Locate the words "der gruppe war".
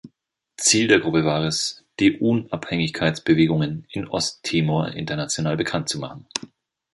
0.87-1.43